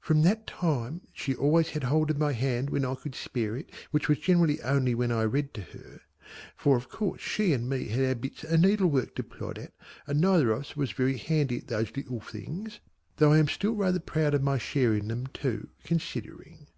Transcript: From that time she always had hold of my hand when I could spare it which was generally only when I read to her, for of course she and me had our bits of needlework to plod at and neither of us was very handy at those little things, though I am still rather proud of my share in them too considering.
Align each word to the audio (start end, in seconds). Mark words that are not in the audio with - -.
From 0.00 0.22
that 0.22 0.46
time 0.46 1.02
she 1.12 1.34
always 1.34 1.68
had 1.68 1.84
hold 1.84 2.10
of 2.10 2.16
my 2.16 2.32
hand 2.32 2.70
when 2.70 2.82
I 2.82 2.94
could 2.94 3.14
spare 3.14 3.54
it 3.58 3.68
which 3.90 4.08
was 4.08 4.18
generally 4.18 4.58
only 4.62 4.94
when 4.94 5.12
I 5.12 5.20
read 5.24 5.52
to 5.52 5.60
her, 5.60 6.00
for 6.56 6.78
of 6.78 6.88
course 6.88 7.20
she 7.20 7.52
and 7.52 7.68
me 7.68 7.88
had 7.88 8.02
our 8.06 8.14
bits 8.14 8.42
of 8.42 8.58
needlework 8.58 9.14
to 9.16 9.22
plod 9.22 9.58
at 9.58 9.74
and 10.06 10.18
neither 10.18 10.50
of 10.50 10.60
us 10.60 10.78
was 10.78 10.92
very 10.92 11.18
handy 11.18 11.58
at 11.58 11.66
those 11.66 11.94
little 11.94 12.20
things, 12.20 12.80
though 13.18 13.32
I 13.32 13.36
am 13.38 13.48
still 13.48 13.72
rather 13.74 14.00
proud 14.00 14.32
of 14.32 14.42
my 14.42 14.56
share 14.56 14.94
in 14.94 15.08
them 15.08 15.26
too 15.26 15.68
considering. 15.84 16.68